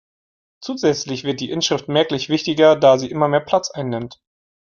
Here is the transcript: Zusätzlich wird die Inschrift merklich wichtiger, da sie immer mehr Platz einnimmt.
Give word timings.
Zusätzlich 0.61 1.25
wird 1.25 1.41
die 1.41 1.51
Inschrift 1.51 1.87
merklich 1.87 2.27
wichtiger, 2.27 2.75
da 2.75 2.97
sie 2.97 3.11
immer 3.11 3.27
mehr 3.27 3.39
Platz 3.39 3.69
einnimmt. 3.69 4.19